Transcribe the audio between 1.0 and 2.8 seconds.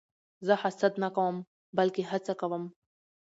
نه کوم؛ بلکې هڅه کوم.